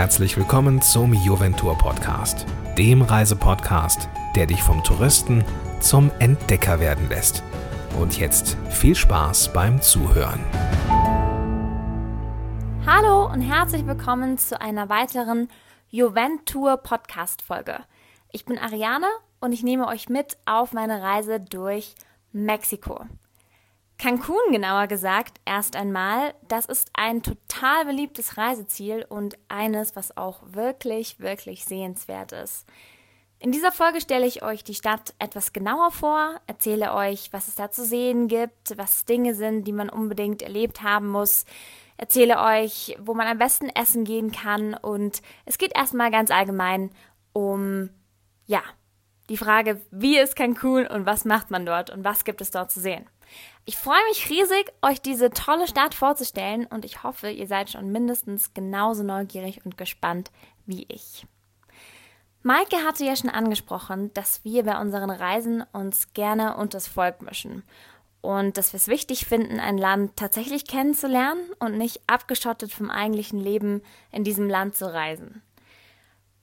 [0.00, 2.46] herzlich willkommen zum Juventur Podcast,
[2.78, 5.44] dem Reisepodcast, der dich vom Touristen
[5.80, 7.42] zum Entdecker werden lässt.
[8.00, 10.40] Und jetzt viel Spaß beim Zuhören.
[12.86, 15.50] Hallo und herzlich willkommen zu einer weiteren
[15.90, 17.80] Juventur Podcast Folge.
[18.32, 19.08] Ich bin Ariane
[19.38, 21.94] und ich nehme euch mit auf meine Reise durch
[22.32, 23.04] Mexiko.
[24.00, 30.40] Cancun genauer gesagt, erst einmal, das ist ein total beliebtes Reiseziel und eines, was auch
[30.42, 32.66] wirklich, wirklich sehenswert ist.
[33.40, 37.56] In dieser Folge stelle ich euch die Stadt etwas genauer vor, erzähle euch, was es
[37.56, 41.44] da zu sehen gibt, was Dinge sind, die man unbedingt erlebt haben muss,
[41.98, 46.90] erzähle euch, wo man am besten essen gehen kann und es geht erstmal ganz allgemein
[47.34, 47.90] um,
[48.46, 48.62] ja,
[49.28, 52.70] die Frage, wie ist Cancun und was macht man dort und was gibt es dort
[52.70, 53.04] zu sehen.
[53.64, 57.92] Ich freue mich riesig, euch diese tolle Stadt vorzustellen und ich hoffe, ihr seid schon
[57.92, 60.30] mindestens genauso neugierig und gespannt
[60.66, 61.26] wie ich.
[62.42, 67.62] Maike hatte ja schon angesprochen, dass wir bei unseren Reisen uns gerne unters Volk mischen
[68.22, 73.40] und dass wir es wichtig finden, ein Land tatsächlich kennenzulernen und nicht abgeschottet vom eigentlichen
[73.40, 75.42] Leben in diesem Land zu reisen.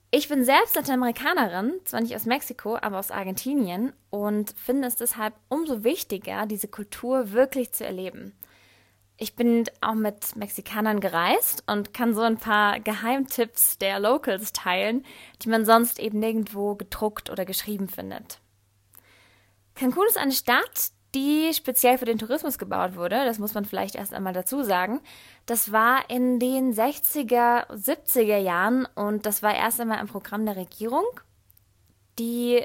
[0.10, 5.34] Ich bin selbst Lateinamerikanerin, zwar nicht aus Mexiko, aber aus Argentinien und finde es deshalb
[5.50, 8.34] umso wichtiger, diese Kultur wirklich zu erleben.
[9.18, 15.04] Ich bin auch mit Mexikanern gereist und kann so ein paar Geheimtipps der Locals teilen,
[15.42, 18.40] die man sonst eben nirgendwo gedruckt oder geschrieben findet.
[19.76, 23.26] Cancun ist eine Stadt, die speziell für den Tourismus gebaut wurde.
[23.26, 25.02] Das muss man vielleicht erst einmal dazu sagen.
[25.48, 30.56] Das war in den 60er, 70er Jahren und das war erst einmal ein Programm der
[30.56, 31.06] Regierung.
[32.20, 32.64] Die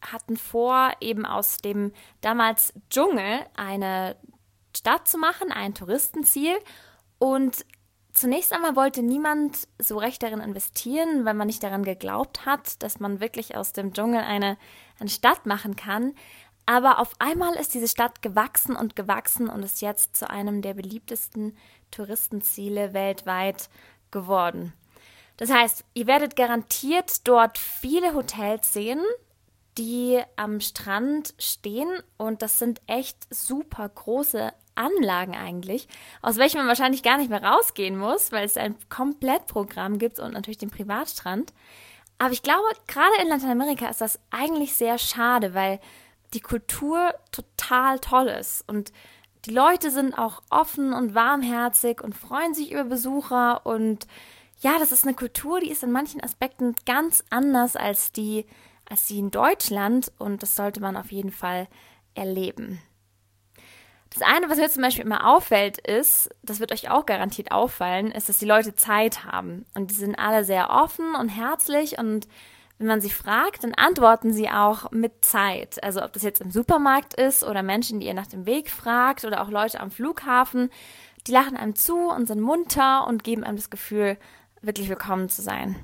[0.00, 4.14] hatten vor, eben aus dem damals Dschungel eine
[4.76, 6.56] Stadt zu machen, ein Touristenziel.
[7.18, 7.66] Und
[8.12, 13.00] zunächst einmal wollte niemand so recht darin investieren, weil man nicht daran geglaubt hat, dass
[13.00, 14.56] man wirklich aus dem Dschungel eine,
[15.00, 16.14] eine Stadt machen kann.
[16.68, 20.74] Aber auf einmal ist diese Stadt gewachsen und gewachsen und ist jetzt zu einem der
[20.74, 21.56] beliebtesten
[21.90, 23.70] Touristenziele weltweit
[24.10, 24.74] geworden.
[25.38, 29.00] Das heißt, ihr werdet garantiert dort viele Hotels sehen,
[29.78, 35.88] die am Strand stehen und das sind echt super große Anlagen eigentlich,
[36.20, 40.34] aus welchen man wahrscheinlich gar nicht mehr rausgehen muss, weil es ein Komplettprogramm gibt und
[40.34, 41.54] natürlich den Privatstrand.
[42.18, 45.80] Aber ich glaube, gerade in Lateinamerika ist das eigentlich sehr schade, weil
[46.34, 48.92] die Kultur total toll ist und
[49.44, 54.06] die Leute sind auch offen und warmherzig und freuen sich über Besucher und
[54.60, 58.46] ja, das ist eine Kultur, die ist in manchen Aspekten ganz anders als die,
[58.88, 61.68] als die in Deutschland und das sollte man auf jeden Fall
[62.14, 62.80] erleben.
[64.10, 68.10] Das eine, was mir zum Beispiel immer auffällt, ist, das wird euch auch garantiert auffallen,
[68.10, 69.66] ist, dass die Leute Zeit haben.
[69.74, 72.26] Und die sind alle sehr offen und herzlich und
[72.78, 75.82] wenn man sie fragt, dann antworten sie auch mit Zeit.
[75.82, 79.24] Also ob das jetzt im Supermarkt ist oder Menschen, die ihr nach dem Weg fragt
[79.24, 80.70] oder auch Leute am Flughafen,
[81.26, 84.16] die lachen einem zu und sind munter und geben einem das Gefühl,
[84.62, 85.76] wirklich willkommen zu sein.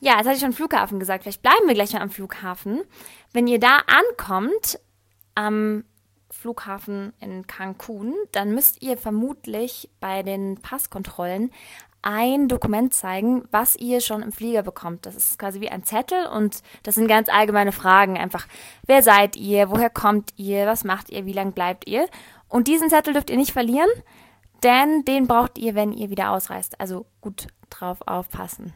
[0.00, 1.24] Ja, jetzt hatte ich schon Flughafen gesagt.
[1.24, 2.82] Vielleicht bleiben wir gleich mal am Flughafen.
[3.32, 4.78] Wenn ihr da ankommt,
[5.34, 5.84] am
[6.30, 11.52] Flughafen in Cancun, dann müsst ihr vermutlich bei den Passkontrollen
[12.04, 15.06] ein Dokument zeigen, was ihr schon im Flieger bekommt.
[15.06, 18.18] Das ist quasi wie ein Zettel und das sind ganz allgemeine Fragen.
[18.18, 18.46] Einfach,
[18.86, 19.70] wer seid ihr?
[19.70, 20.66] Woher kommt ihr?
[20.66, 21.24] Was macht ihr?
[21.24, 22.06] Wie lange bleibt ihr?
[22.48, 23.88] Und diesen Zettel dürft ihr nicht verlieren,
[24.62, 26.78] denn den braucht ihr, wenn ihr wieder ausreist.
[26.78, 28.74] Also gut drauf aufpassen.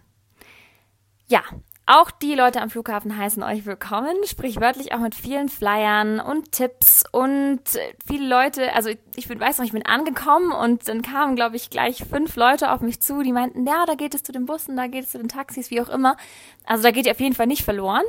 [1.26, 1.42] Ja,
[1.88, 7.02] auch die Leute am Flughafen heißen euch willkommen, sprichwörtlich auch mit vielen Flyern und Tipps
[7.10, 7.62] und
[8.06, 11.70] viele Leute, also ich bin, weiß noch, ich bin angekommen und dann kamen, glaube ich,
[11.70, 14.76] gleich fünf Leute auf mich zu, die meinten, ja, da geht es zu den Bussen,
[14.76, 16.18] da geht es zu den Taxis, wie auch immer.
[16.66, 18.04] Also da geht ihr auf jeden Fall nicht verloren.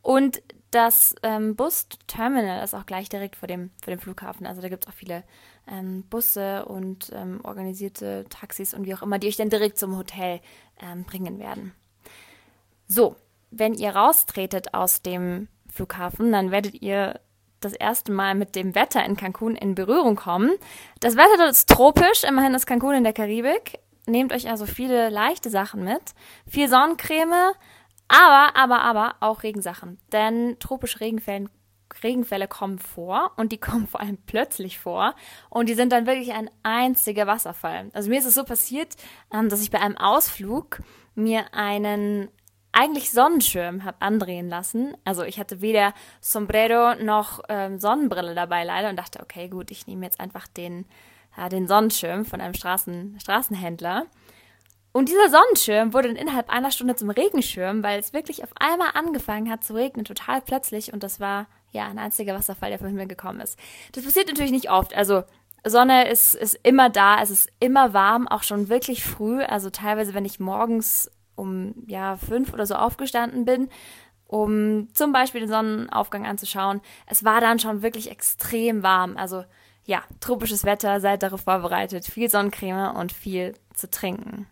[0.00, 0.40] Und
[0.70, 4.46] das ähm, Bus-Terminal ist auch gleich direkt vor dem, vor dem Flughafen.
[4.46, 5.24] Also da gibt es auch viele
[5.66, 9.96] ähm, Busse und ähm, organisierte Taxis und wie auch immer, die euch dann direkt zum
[9.96, 10.40] Hotel
[10.80, 11.74] ähm, bringen werden.
[12.86, 13.16] So,
[13.58, 17.20] wenn ihr raustretet aus dem Flughafen, dann werdet ihr
[17.60, 20.52] das erste Mal mit dem Wetter in Cancun in Berührung kommen.
[21.00, 23.78] Das Wetter dort ist tropisch, immerhin ist Cancun in der Karibik.
[24.06, 26.14] Nehmt euch also viele leichte Sachen mit.
[26.46, 27.54] Viel Sonnencreme,
[28.08, 29.98] aber, aber, aber auch Regensachen.
[30.12, 31.48] Denn tropische Regenfälle,
[32.02, 35.14] Regenfälle kommen vor und die kommen vor allem plötzlich vor
[35.48, 37.90] und die sind dann wirklich ein einziger Wasserfall.
[37.94, 38.94] Also mir ist es so passiert,
[39.32, 40.82] ähm, dass ich bei einem Ausflug
[41.14, 42.28] mir einen
[42.74, 44.96] eigentlich Sonnenschirm habe andrehen lassen.
[45.04, 49.86] Also ich hatte weder Sombrero noch ähm, Sonnenbrille dabei leider und dachte, okay, gut, ich
[49.86, 50.84] nehme jetzt einfach den,
[51.36, 54.06] äh, den Sonnenschirm von einem Straßen, Straßenhändler.
[54.92, 58.90] Und dieser Sonnenschirm wurde dann innerhalb einer Stunde zum Regenschirm, weil es wirklich auf einmal
[58.94, 60.92] angefangen hat zu regnen, total plötzlich.
[60.92, 63.58] Und das war ja ein einziger Wasserfall, der vom Himmel gekommen ist.
[63.92, 64.94] Das passiert natürlich nicht oft.
[64.94, 65.24] Also
[65.66, 69.42] Sonne ist, ist immer da, es ist immer warm, auch schon wirklich früh.
[69.42, 73.68] Also teilweise, wenn ich morgens um ja fünf oder so aufgestanden bin,
[74.26, 79.16] um zum Beispiel den Sonnenaufgang anzuschauen, es war dann schon wirklich extrem warm.
[79.16, 79.44] Also
[79.86, 84.46] ja, tropisches Wetter, seid darauf vorbereitet, viel Sonnencreme und viel zu trinken.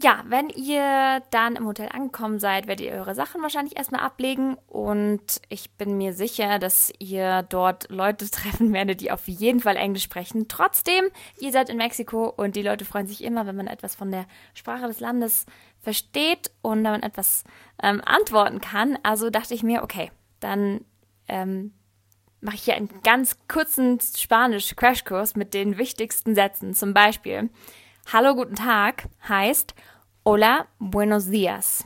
[0.00, 4.56] Ja, wenn ihr dann im Hotel angekommen seid, werdet ihr eure Sachen wahrscheinlich erstmal ablegen
[4.68, 9.74] und ich bin mir sicher, dass ihr dort Leute treffen werdet, die auf jeden Fall
[9.74, 10.46] Englisch sprechen.
[10.46, 11.06] Trotzdem,
[11.40, 14.26] ihr seid in Mexiko und die Leute freuen sich immer, wenn man etwas von der
[14.54, 15.46] Sprache des Landes
[15.80, 17.42] versteht und man etwas
[17.82, 18.98] ähm, antworten kann.
[19.02, 20.84] Also dachte ich mir, okay, dann
[21.26, 21.72] ähm,
[22.40, 26.72] mache ich hier einen ganz kurzen Spanisch-Crashkurs mit den wichtigsten Sätzen.
[26.74, 27.50] Zum Beispiel,
[28.10, 29.74] Hallo, guten Tag heißt
[30.24, 31.84] Hola, buenos días.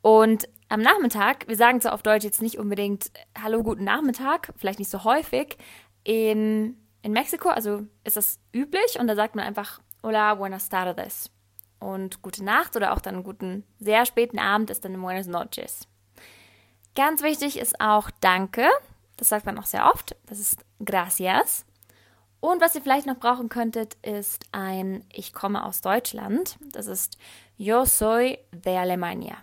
[0.00, 4.78] Und am Nachmittag, wir sagen zwar auf Deutsch jetzt nicht unbedingt Hallo, guten Nachmittag, vielleicht
[4.78, 5.58] nicht so häufig.
[6.02, 11.30] In, in Mexiko, also ist das üblich und da sagt man einfach Hola, buenas tardes.
[11.78, 15.88] Und gute Nacht oder auch dann einen guten, sehr späten Abend ist dann Buenas noches.
[16.94, 18.66] Ganz wichtig ist auch Danke.
[19.18, 20.16] Das sagt man auch sehr oft.
[20.24, 21.66] Das ist Gracias.
[22.42, 26.56] Und was ihr vielleicht noch brauchen könntet, ist ein Ich komme aus Deutschland.
[26.72, 27.16] Das ist
[27.56, 29.36] Yo soy de Alemania.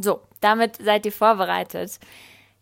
[0.00, 2.00] So, damit seid ihr vorbereitet.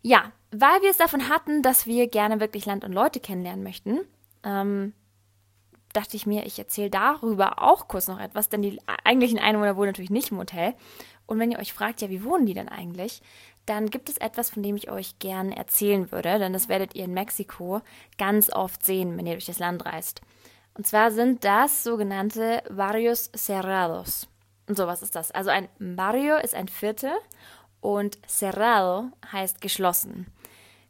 [0.03, 4.01] Ja, weil wir es davon hatten, dass wir gerne wirklich Land und Leute kennenlernen möchten,
[4.43, 4.93] ähm,
[5.93, 9.87] dachte ich mir, ich erzähle darüber auch kurz noch etwas, denn die eigentlichen Einwohner wohnen
[9.87, 10.75] natürlich nicht im Hotel.
[11.25, 13.23] Und wenn ihr euch fragt, ja, wie wohnen die denn eigentlich,
[13.65, 17.05] dann gibt es etwas, von dem ich euch gern erzählen würde, denn das werdet ihr
[17.05, 17.81] in Mexiko
[18.17, 20.21] ganz oft sehen, wenn ihr durch das Land reist.
[20.75, 24.27] Und zwar sind das sogenannte Barrios Cerrados.
[24.67, 25.31] Und so, was ist das?
[25.31, 27.11] Also ein Barrio ist ein Viertel
[27.81, 30.27] und Cerrado heißt geschlossen.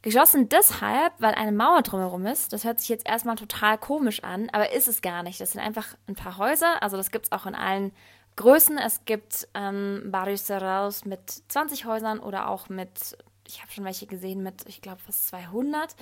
[0.01, 2.53] Geschlossen deshalb, weil eine Mauer drumherum ist.
[2.53, 5.41] Das hört sich jetzt erstmal total komisch an, aber ist es gar nicht.
[5.41, 6.81] Das sind einfach ein paar Häuser.
[6.81, 7.91] Also das gibt es auch in allen
[8.35, 8.77] Größen.
[8.77, 13.17] Es gibt ähm, Barrios Cerrados mit 20 Häusern oder auch mit,
[13.47, 15.95] ich habe schon welche gesehen, mit, ich glaube, fast 200.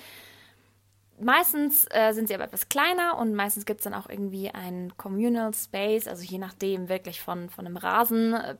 [1.20, 4.96] Meistens äh, sind sie aber etwas kleiner und meistens gibt es dann auch irgendwie ein
[4.96, 8.56] Communal Space, also je nachdem wirklich von, von einem Rasen äh,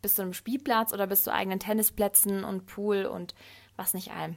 [0.00, 3.34] bis zu einem Spielplatz oder bis zu eigenen Tennisplätzen und Pool und
[3.76, 4.36] was nicht allem.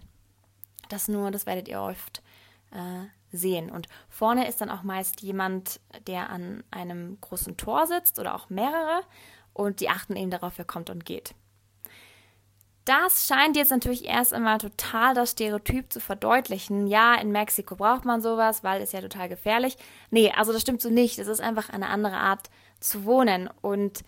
[0.89, 2.21] Das nur, das werdet ihr oft
[2.71, 3.69] äh, sehen.
[3.69, 8.49] Und vorne ist dann auch meist jemand, der an einem großen Tor sitzt oder auch
[8.49, 9.01] mehrere
[9.51, 11.35] und die achten eben darauf, wer kommt und geht.
[12.85, 16.87] Das scheint jetzt natürlich erst einmal total das Stereotyp zu verdeutlichen.
[16.87, 19.77] Ja, in Mexiko braucht man sowas, weil es ja total gefährlich.
[20.11, 21.17] Nee, also das stimmt so nicht.
[21.17, 22.49] Es ist einfach eine andere Art
[22.81, 23.49] zu wohnen.
[23.61, 24.03] Und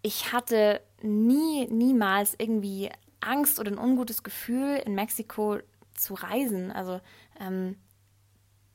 [0.00, 2.90] ich hatte nie, niemals irgendwie
[3.20, 5.58] Angst oder ein ungutes Gefühl, in Mexiko
[5.94, 6.72] zu reisen.
[6.72, 7.02] Also
[7.38, 7.76] ähm,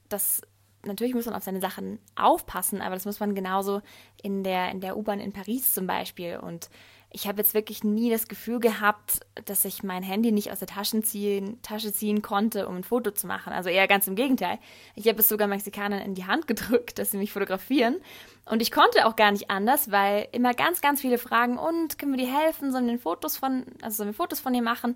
[0.09, 0.41] das
[0.85, 3.81] natürlich muss man auf seine Sachen aufpassen, aber das muss man genauso
[4.21, 6.38] in der, in der U-Bahn in Paris zum Beispiel.
[6.38, 6.69] Und
[7.11, 10.67] ich habe jetzt wirklich nie das Gefühl gehabt, dass ich mein Handy nicht aus der
[10.67, 13.51] Tasche ziehen, Tasche ziehen konnte, um ein Foto zu machen.
[13.51, 14.59] Also eher ganz im Gegenteil.
[14.94, 17.97] Ich habe es sogar Mexikanern in die Hand gedrückt, dass sie mich fotografieren.
[18.45, 22.16] Und ich konnte auch gar nicht anders, weil immer ganz, ganz viele fragen, und können
[22.16, 22.71] wir dir helfen?
[22.71, 24.95] Sollen wir Fotos von, also sollen wir Fotos von dir machen?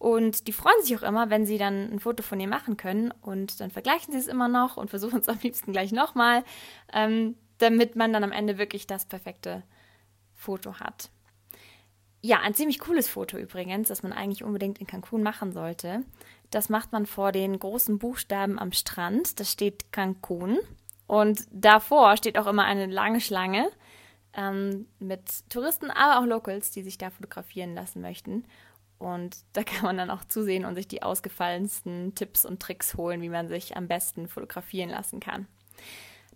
[0.00, 3.12] Und die freuen sich auch immer, wenn sie dann ein Foto von ihr machen können.
[3.20, 6.42] Und dann vergleichen sie es immer noch und versuchen es am liebsten gleich nochmal,
[6.94, 9.62] ähm, damit man dann am Ende wirklich das perfekte
[10.34, 11.10] Foto hat.
[12.22, 16.02] Ja, ein ziemlich cooles Foto übrigens, das man eigentlich unbedingt in Cancun machen sollte.
[16.48, 19.38] Das macht man vor den großen Buchstaben am Strand.
[19.38, 20.60] Da steht Cancun.
[21.06, 23.70] Und davor steht auch immer eine lange Schlange
[24.32, 28.46] ähm, mit Touristen, aber auch Locals, die sich da fotografieren lassen möchten.
[29.00, 33.22] Und da kann man dann auch zusehen und sich die ausgefallensten Tipps und Tricks holen,
[33.22, 35.46] wie man sich am besten fotografieren lassen kann.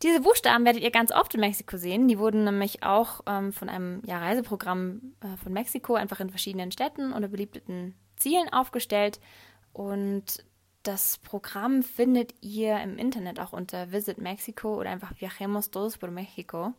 [0.02, 2.08] Diese Buchstaben werdet ihr ganz oft in Mexiko sehen.
[2.08, 6.72] Die wurden nämlich auch ähm, von einem ja, Reiseprogramm äh, von Mexiko einfach in verschiedenen
[6.72, 9.20] Städten oder beliebten Zielen aufgestellt.
[9.72, 10.44] Und
[10.84, 16.10] das Programm findet ihr im Internet auch unter Visit Mexico oder einfach Viajemos Todos por
[16.10, 16.72] Mexico.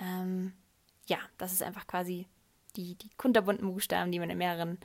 [0.00, 0.52] Ähm,
[1.08, 2.26] ja, das ist einfach quasi
[2.76, 4.78] die, die kunterbunten Buchstaben, die man in mehreren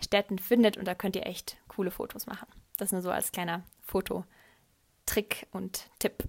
[0.00, 2.46] Städten findet und da könnt ihr echt coole Fotos machen.
[2.76, 6.24] Das nur so als kleiner Fototrick und Tipp.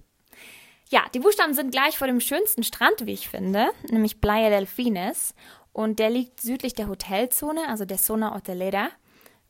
[0.88, 4.66] Ja, die Buchstaben sind gleich vor dem schönsten Strand, wie ich finde, nämlich Playa del
[4.66, 5.34] Fines
[5.72, 8.88] und der liegt südlich der Hotelzone, also der Zona Hotelera.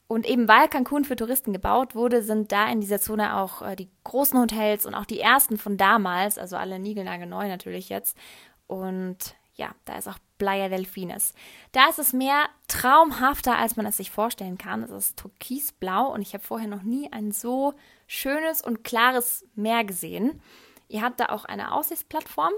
[0.07, 3.76] Und eben weil Cancun für Touristen gebaut wurde, sind da in dieser Zone auch äh,
[3.76, 8.17] die großen Hotels und auch die ersten von damals, also alle niegelnagelneu natürlich jetzt.
[8.67, 11.35] Und ja, da ist auch Playa Delfines.
[11.71, 14.83] Da ist es mehr traumhafter, als man es sich vorstellen kann.
[14.83, 17.75] Es ist türkisblau und ich habe vorher noch nie ein so
[18.09, 20.42] schönes und klares Meer gesehen.
[20.88, 22.52] Ihr habt da auch eine Aussichtsplattform.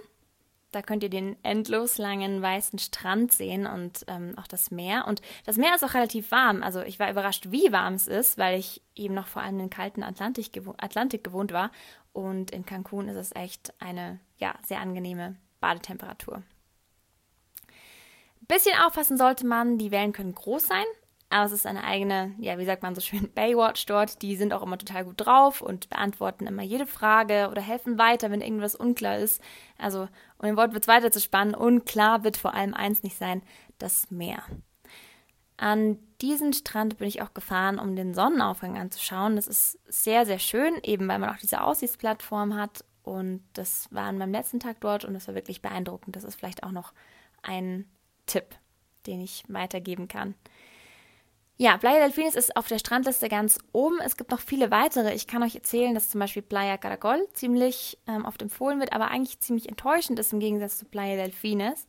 [0.73, 5.06] Da könnt ihr den endlos langen weißen Strand sehen und ähm, auch das Meer.
[5.06, 6.62] Und das Meer ist auch relativ warm.
[6.62, 9.68] Also ich war überrascht, wie warm es ist, weil ich eben noch vor allem im
[9.68, 11.70] kalten Atlantik, gewo Atlantik gewohnt war.
[12.14, 16.42] Und in Cancun ist es echt eine ja, sehr angenehme Badetemperatur.
[18.48, 20.84] Bisschen aufpassen sollte man, die Wellen können groß sein,
[21.30, 24.22] aber es ist eine eigene, ja, wie sagt man so schön, Baywatch dort.
[24.22, 28.30] Die sind auch immer total gut drauf und beantworten immer jede Frage oder helfen weiter,
[28.30, 29.42] wenn irgendwas unklar ist.
[29.78, 30.08] Also,
[30.38, 33.42] um den Wort wird es weiter zu spannen, unklar wird vor allem eins nicht sein,
[33.78, 34.42] das Meer.
[35.56, 39.36] An diesen Strand bin ich auch gefahren, um den Sonnenaufgang anzuschauen.
[39.36, 42.84] Das ist sehr, sehr schön, eben weil man auch diese Aussichtsplattform hat.
[43.02, 46.16] Und das war an meinem letzten Tag dort und das war wirklich beeindruckend.
[46.16, 46.92] Das ist vielleicht auch noch
[47.42, 47.86] ein
[48.26, 48.54] Tipp,
[49.07, 50.35] den ich weitergeben kann.
[51.57, 54.00] Ja, Playa Delfines ist auf der Strandliste ganz oben.
[54.00, 55.14] Es gibt noch viele weitere.
[55.14, 59.09] Ich kann euch erzählen, dass zum Beispiel Playa Caracol ziemlich ähm, oft empfohlen wird, aber
[59.09, 61.87] eigentlich ziemlich enttäuschend ist im Gegensatz zu Playa Delfines,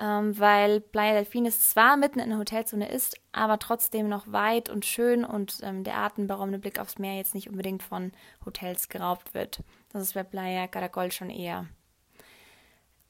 [0.00, 4.86] ähm, weil Playa Delfines zwar mitten in der Hotelzone ist, aber trotzdem noch weit und
[4.86, 8.12] schön und ähm, der atemberaubende Blick aufs Meer jetzt nicht unbedingt von
[8.46, 9.60] Hotels geraubt wird.
[9.92, 11.66] Das ist bei Playa Caracol schon eher.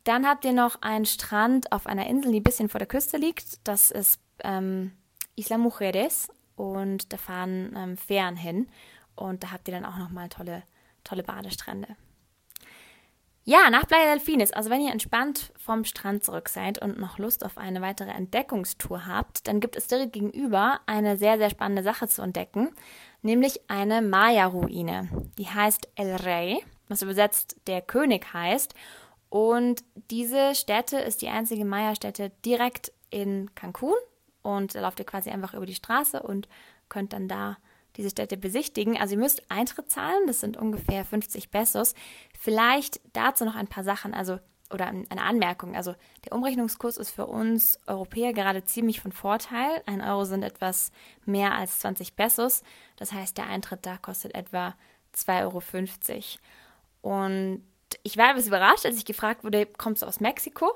[0.06, 3.16] Dann habt ihr noch einen Strand auf einer Insel, die ein bisschen vor der Küste
[3.16, 3.66] liegt.
[3.66, 4.92] Das ist ähm,
[5.34, 8.68] Isla Mujeres und da fahren ähm, Fähren hin
[9.16, 10.62] und da habt ihr dann auch nochmal tolle,
[11.02, 11.96] tolle Badestrände.
[13.42, 17.44] Ja, nach Playa Delfines, also wenn ihr entspannt vom Strand zurück seid und noch Lust
[17.44, 22.06] auf eine weitere Entdeckungstour habt, dann gibt es direkt gegenüber eine sehr, sehr spannende Sache
[22.06, 22.70] zu entdecken,
[23.22, 25.08] nämlich eine Maya-Ruine.
[25.36, 28.74] Die heißt El Rey, was übersetzt der König heißt.
[29.28, 33.94] Und diese Stätte ist die einzige Maya-Stätte direkt in Cancun,
[34.46, 36.48] und da lauft ihr quasi einfach über die Straße und
[36.88, 37.56] könnt dann da
[37.96, 38.96] diese Städte besichtigen.
[38.96, 41.94] Also ihr müsst Eintritt zahlen, das sind ungefähr 50 Pesos.
[42.38, 44.38] Vielleicht dazu noch ein paar Sachen, also
[44.72, 45.74] oder eine Anmerkung.
[45.74, 49.82] Also der Umrechnungskurs ist für uns Europäer gerade ziemlich von Vorteil.
[49.86, 50.92] Ein Euro sind etwas
[51.24, 52.62] mehr als 20 Pesos.
[52.96, 54.76] Das heißt, der Eintritt da kostet etwa
[55.14, 56.38] 2,50
[57.02, 57.16] Euro.
[57.16, 57.64] Und
[58.02, 60.72] ich war etwas überrascht, als ich gefragt wurde, kommst du aus Mexiko?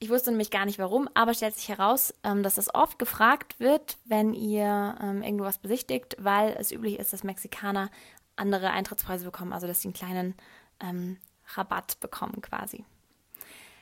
[0.00, 3.58] Ich wusste nämlich gar nicht warum, aber stellt sich heraus, ähm, dass das oft gefragt
[3.58, 7.90] wird, wenn ihr ähm, irgendwo was besichtigt, weil es üblich ist, dass Mexikaner
[8.36, 10.34] andere Eintrittspreise bekommen, also dass sie einen kleinen
[10.80, 11.16] ähm,
[11.56, 12.84] Rabatt bekommen quasi.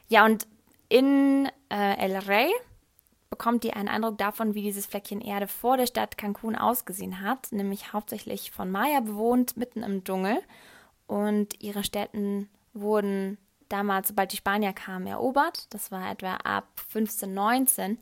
[0.08, 0.46] Ja, und
[0.88, 2.50] in äh, El Rey
[3.28, 7.52] bekommt ihr einen Eindruck davon, wie dieses Fleckchen Erde vor der Stadt Cancun ausgesehen hat,
[7.52, 10.38] nämlich hauptsächlich von Maya bewohnt, mitten im Dschungel.
[11.06, 12.48] Und ihre Städten
[12.80, 15.72] wurden damals, sobald die Spanier kamen, erobert.
[15.74, 17.98] Das war etwa ab 1519.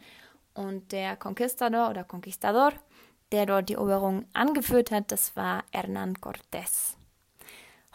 [0.55, 2.73] Und der Conquistador oder Conquistador,
[3.33, 6.97] der dort die Eroberung angeführt hat, das war Hernán Cortés.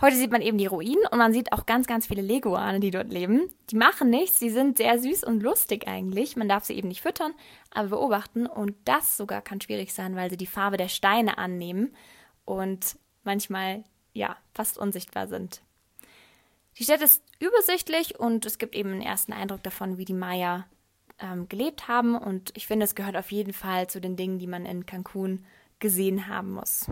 [0.01, 2.91] Heute sieht man eben die Ruinen und man sieht auch ganz, ganz viele Leguane, die
[2.91, 3.53] dort leben.
[3.69, 6.37] Die machen nichts, sie sind sehr süß und lustig eigentlich.
[6.37, 7.33] Man darf sie eben nicht füttern,
[7.71, 8.47] aber beobachten.
[8.47, 11.93] Und das sogar kann schwierig sein, weil sie die Farbe der Steine annehmen
[12.45, 13.83] und manchmal,
[14.13, 15.61] ja, fast unsichtbar sind.
[16.77, 20.65] Die Stadt ist übersichtlich und es gibt eben einen ersten Eindruck davon, wie die Maya
[21.19, 22.15] ähm, gelebt haben.
[22.15, 25.45] Und ich finde, es gehört auf jeden Fall zu den Dingen, die man in Cancun
[25.79, 26.89] gesehen haben muss.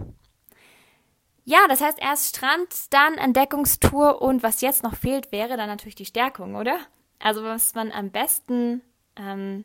[1.46, 5.96] Ja, das heißt erst Strand, dann Entdeckungstour und was jetzt noch fehlt, wäre dann natürlich
[5.96, 6.78] die Stärkung, oder?
[7.20, 8.82] Also was man am besten
[9.16, 9.64] ähm,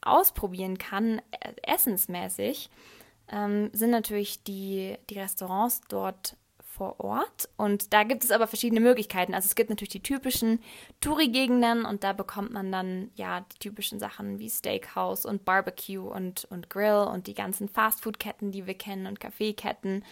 [0.00, 2.70] ausprobieren kann, äh, essensmäßig,
[3.28, 6.36] ähm, sind natürlich die, die Restaurants dort
[6.72, 7.48] vor Ort.
[7.56, 9.34] Und da gibt es aber verschiedene Möglichkeiten.
[9.34, 10.60] Also es gibt natürlich die typischen
[11.00, 16.46] Touri-Gegenden und da bekommt man dann ja die typischen Sachen wie Steakhouse und Barbecue und,
[16.46, 20.04] und Grill und die ganzen Fastfood-Ketten, die wir kennen und Kaffeeketten.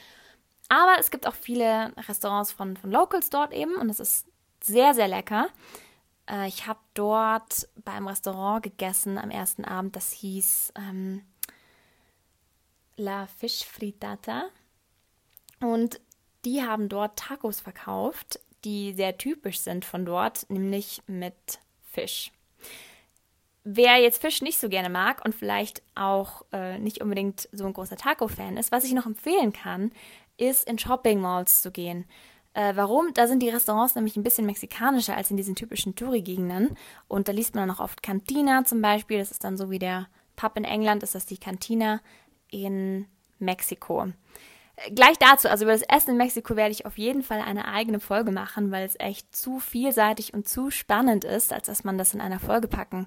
[0.68, 4.26] Aber es gibt auch viele Restaurants von, von Locals dort eben und es ist
[4.62, 5.48] sehr, sehr lecker.
[6.28, 11.22] Äh, ich habe dort beim Restaurant gegessen am ersten Abend, das hieß ähm,
[12.96, 14.44] La Fish Fritata.
[15.60, 16.00] Und
[16.44, 21.34] die haben dort Tacos verkauft, die sehr typisch sind von dort, nämlich mit
[21.82, 22.32] Fisch.
[23.64, 27.72] Wer jetzt Fisch nicht so gerne mag und vielleicht auch äh, nicht unbedingt so ein
[27.72, 29.92] großer Taco-Fan ist, was ich noch empfehlen kann,
[30.38, 32.06] ist in Shopping-Malls zu gehen.
[32.54, 33.12] Äh, warum?
[33.14, 36.76] Da sind die Restaurants nämlich ein bisschen mexikanischer als in diesen typischen Touri-Gegenden.
[37.06, 39.18] Und da liest man dann auch oft Cantina zum Beispiel.
[39.18, 42.00] Das ist dann so wie der Pub in England, ist das die Cantina.
[42.52, 43.06] In
[43.38, 44.08] Mexiko.
[44.94, 48.00] Gleich dazu, also über das Essen in Mexiko werde ich auf jeden Fall eine eigene
[48.00, 52.14] Folge machen, weil es echt zu vielseitig und zu spannend ist, als dass man das
[52.14, 53.06] in einer Folge packen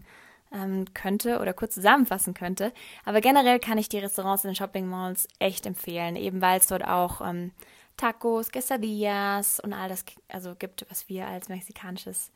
[0.53, 2.71] ähm, könnte oder kurz zusammenfassen könnte.
[3.05, 6.67] Aber generell kann ich die Restaurants in den Shopping Malls echt empfehlen, eben weil es
[6.67, 7.51] dort auch ähm,
[7.97, 12.31] Tacos, Quesadillas und all das also gibt, was wir als mexikanisches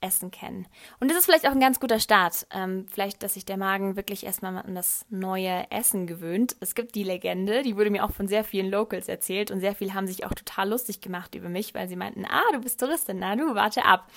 [0.00, 0.66] Essen kennen.
[1.00, 2.46] Und das ist vielleicht auch ein ganz guter Start.
[2.50, 6.56] Ähm, vielleicht, dass sich der Magen wirklich erstmal an das neue Essen gewöhnt.
[6.60, 9.74] Es gibt die Legende, die wurde mir auch von sehr vielen Locals erzählt und sehr
[9.74, 12.80] viele haben sich auch total lustig gemacht über mich, weil sie meinten, ah, du bist
[12.80, 14.10] Touristin, na du, warte ab.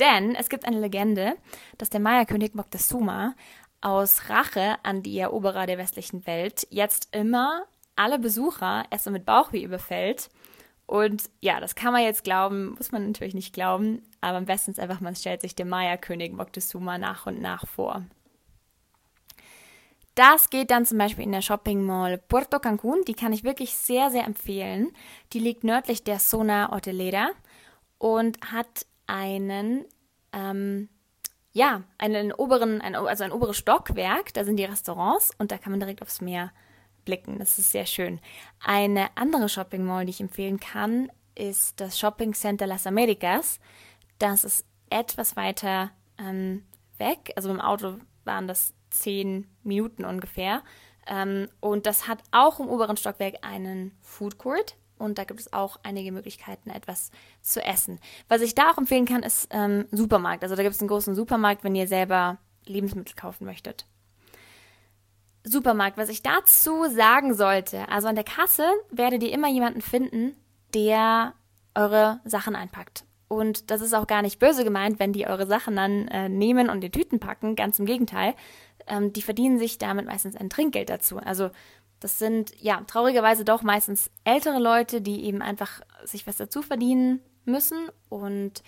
[0.00, 1.34] Denn es gibt eine Legende,
[1.78, 3.34] dass der Maya-König Moctezuma
[3.80, 7.64] aus Rache an die Eroberer der westlichen Welt jetzt immer
[7.94, 10.28] alle Besucher erst so mit Bauchweh überfällt
[10.86, 14.70] und ja, das kann man jetzt glauben, muss man natürlich nicht glauben, aber am besten
[14.70, 18.04] ist einfach, man stellt sich dem Maya-König Moctezuma nach und nach vor.
[20.14, 23.04] Das geht dann zum Beispiel in der Shopping Mall Puerto Cancún.
[23.04, 24.92] Die kann ich wirklich sehr, sehr empfehlen.
[25.34, 27.32] Die liegt nördlich der Zona Hotelera
[27.98, 29.84] und hat einen,
[30.32, 30.88] ähm,
[31.52, 34.32] ja, einen oberen, also ein oberes Stockwerk.
[34.32, 36.50] Da sind die Restaurants und da kann man direkt aufs Meer
[37.06, 37.38] blicken.
[37.38, 38.20] Das ist sehr schön.
[38.62, 43.58] Eine andere Shopping Mall, die ich empfehlen kann, ist das Shopping Center Las Americas.
[44.18, 46.66] Das ist etwas weiter ähm,
[46.98, 47.32] weg.
[47.36, 50.62] Also im Auto waren das zehn Minuten ungefähr.
[51.06, 54.76] Ähm, und das hat auch im oberen Stockwerk einen Food Court.
[54.98, 57.10] Und da gibt es auch einige Möglichkeiten, etwas
[57.42, 58.00] zu essen.
[58.28, 60.42] Was ich da auch empfehlen kann, ist ähm, Supermarkt.
[60.42, 63.86] Also da gibt es einen großen Supermarkt, wenn ihr selber Lebensmittel kaufen möchtet.
[65.48, 70.34] Supermarkt, was ich dazu sagen sollte, also an der Kasse werdet ihr immer jemanden finden,
[70.74, 71.34] der
[71.74, 73.04] eure Sachen einpackt.
[73.28, 76.68] Und das ist auch gar nicht böse gemeint, wenn die eure Sachen dann äh, nehmen
[76.68, 77.56] und in Tüten packen.
[77.56, 78.34] Ganz im Gegenteil.
[78.86, 81.18] Ähm, die verdienen sich damit meistens ein Trinkgeld dazu.
[81.18, 81.50] Also
[82.00, 87.20] das sind ja traurigerweise doch meistens ältere Leute, die eben einfach sich was dazu verdienen
[87.44, 88.62] müssen und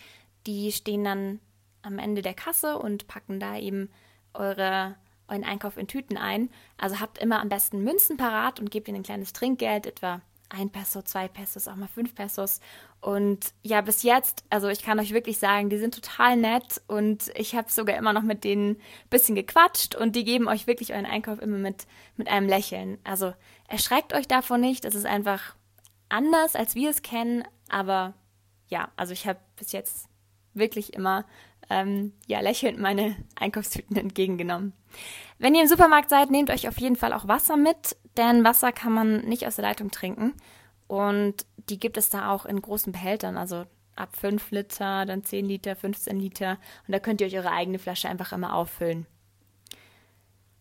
[0.46, 1.40] die stehen dann
[1.82, 3.90] am Ende der Kasse und packen da eben
[4.34, 4.96] eure
[5.28, 6.50] euren Einkauf in Tüten ein.
[6.76, 10.70] Also habt immer am besten Münzen parat und gebt ihnen ein kleines Trinkgeld, etwa ein
[10.70, 12.60] Peso, zwei Pesos, auch mal fünf Pesos.
[13.00, 17.30] Und ja, bis jetzt, also ich kann euch wirklich sagen, die sind total nett und
[17.36, 18.78] ich habe sogar immer noch mit denen ein
[19.10, 21.86] bisschen gequatscht und die geben euch wirklich euren Einkauf immer mit,
[22.16, 22.98] mit einem Lächeln.
[23.04, 23.34] Also
[23.68, 25.54] erschreckt euch davon nicht, das ist einfach
[26.08, 28.14] anders, als wir es kennen, aber
[28.68, 30.08] ja, also ich habe bis jetzt
[30.54, 31.24] wirklich immer
[31.70, 34.72] ähm, ja, lächelnd meine Einkaufstüten entgegengenommen.
[35.38, 38.72] Wenn ihr im Supermarkt seid, nehmt euch auf jeden Fall auch Wasser mit, denn Wasser
[38.72, 40.34] kann man nicht aus der Leitung trinken.
[40.86, 45.44] Und die gibt es da auch in großen Behältern, also ab 5 Liter, dann 10
[45.44, 46.58] Liter, 15 Liter.
[46.86, 49.06] Und da könnt ihr euch eure eigene Flasche einfach immer auffüllen.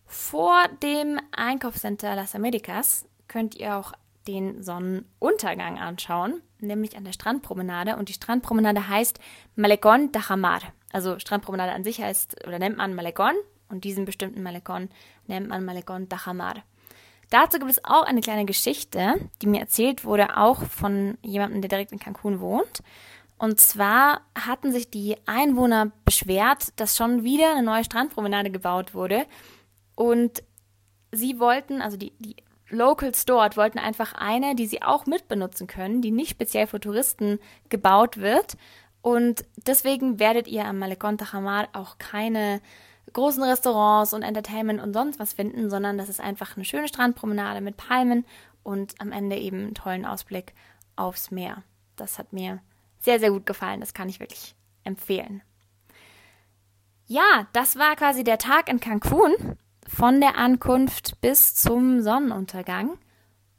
[0.04, 3.92] Vor dem Einkaufscenter Las Americas könnt ihr auch
[4.26, 7.96] den Sonnenuntergang anschauen, nämlich an der Strandpromenade.
[7.96, 9.18] Und die Strandpromenade heißt
[9.56, 10.60] Malecón Tajamar.
[10.92, 13.34] Also Strandpromenade an sich heißt oder nennt man Malecón
[13.68, 14.88] und diesen bestimmten Malecón
[15.26, 16.62] nennt man Malecón Tajamar.
[17.30, 21.68] Dazu gibt es auch eine kleine Geschichte, die mir erzählt wurde, auch von jemandem, der
[21.68, 22.82] direkt in Cancun wohnt.
[23.36, 29.26] Und zwar hatten sich die Einwohner beschwert, dass schon wieder eine neue Strandpromenade gebaut wurde.
[29.94, 30.42] Und
[31.12, 32.36] sie wollten, also die, die
[32.70, 37.38] Locals dort wollten einfach eine, die sie auch mitbenutzen können, die nicht speziell für Touristen
[37.68, 38.56] gebaut wird.
[39.02, 42.60] Und deswegen werdet ihr am Malecon Tajamar auch keine
[43.12, 47.60] großen Restaurants und Entertainment und sonst was finden, sondern das ist einfach eine schöne Strandpromenade
[47.60, 48.26] mit Palmen
[48.62, 50.52] und am Ende eben einen tollen Ausblick
[50.96, 51.62] aufs Meer.
[51.96, 52.60] Das hat mir
[53.00, 53.80] sehr, sehr gut gefallen.
[53.80, 55.42] Das kann ich wirklich empfehlen.
[57.06, 59.32] Ja, das war quasi der Tag in Cancun
[59.86, 62.98] von der Ankunft bis zum Sonnenuntergang.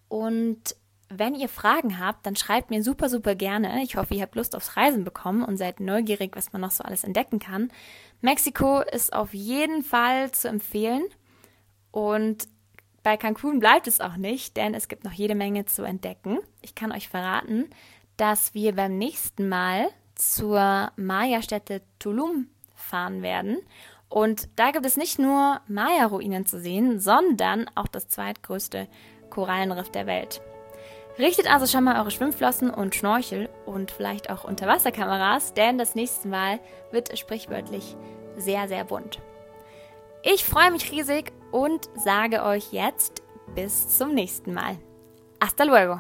[0.07, 0.75] Und
[1.09, 3.83] wenn ihr Fragen habt, dann schreibt mir super, super gerne.
[3.83, 6.83] Ich hoffe, ihr habt Lust aufs Reisen bekommen und seid neugierig, was man noch so
[6.83, 7.71] alles entdecken kann.
[8.21, 11.03] Mexiko ist auf jeden Fall zu empfehlen.
[11.91, 12.47] Und
[13.03, 16.39] bei Cancun bleibt es auch nicht, denn es gibt noch jede Menge zu entdecken.
[16.61, 17.69] Ich kann euch verraten,
[18.17, 23.57] dass wir beim nächsten Mal zur Maya-Stätte Tulum fahren werden
[24.09, 28.87] und da gibt es nicht nur Maya-Ruinen zu sehen, sondern auch das zweitgrößte
[29.29, 30.41] Korallenriff der Welt.
[31.19, 36.29] Richtet also schon mal eure Schwimmflossen und Schnorchel und vielleicht auch Unterwasserkameras, denn das nächste
[36.29, 37.97] Mal wird sprichwörtlich
[38.37, 39.19] sehr, sehr bunt.
[40.23, 43.21] Ich freue mich riesig und sage euch jetzt
[43.53, 44.77] bis zum nächsten Mal.
[45.43, 45.99] Hasta luego!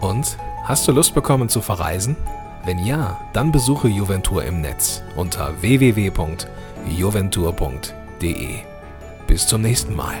[0.00, 2.16] Und hast du Lust bekommen zu verreisen?
[2.64, 8.56] Wenn ja, dann besuche Juventur im Netz unter www.juventur.de.
[9.26, 10.16] Bis zum nächsten Mal.